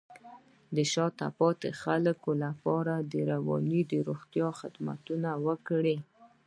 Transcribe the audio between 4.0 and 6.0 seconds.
روغتیا خدمتونه ورکړئ.